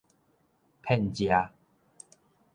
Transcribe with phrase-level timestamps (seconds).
[0.81, 1.25] 騙食